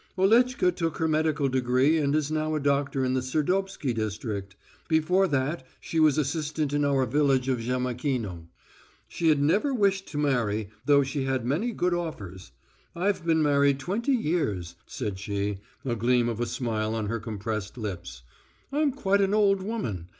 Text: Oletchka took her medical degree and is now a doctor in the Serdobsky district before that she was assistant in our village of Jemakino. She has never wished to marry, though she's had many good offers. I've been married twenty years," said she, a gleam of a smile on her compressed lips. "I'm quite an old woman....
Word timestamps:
Oletchka 0.17 0.71
took 0.75 0.97
her 0.97 1.07
medical 1.07 1.47
degree 1.47 1.99
and 1.99 2.15
is 2.15 2.31
now 2.31 2.55
a 2.55 2.59
doctor 2.59 3.05
in 3.05 3.13
the 3.13 3.21
Serdobsky 3.21 3.93
district 3.93 4.55
before 4.87 5.27
that 5.27 5.63
she 5.79 5.99
was 5.99 6.17
assistant 6.17 6.73
in 6.73 6.83
our 6.83 7.05
village 7.05 7.47
of 7.47 7.59
Jemakino. 7.59 8.47
She 9.07 9.29
has 9.29 9.37
never 9.37 9.75
wished 9.75 10.07
to 10.07 10.17
marry, 10.17 10.71
though 10.87 11.03
she's 11.03 11.27
had 11.27 11.45
many 11.45 11.71
good 11.71 11.93
offers. 11.93 12.51
I've 12.95 13.23
been 13.27 13.43
married 13.43 13.77
twenty 13.79 14.13
years," 14.13 14.73
said 14.87 15.19
she, 15.19 15.59
a 15.85 15.95
gleam 15.95 16.29
of 16.29 16.39
a 16.39 16.47
smile 16.47 16.95
on 16.95 17.05
her 17.05 17.19
compressed 17.19 17.77
lips. 17.77 18.23
"I'm 18.73 18.93
quite 18.93 19.21
an 19.21 19.35
old 19.35 19.61
woman.... 19.61 20.07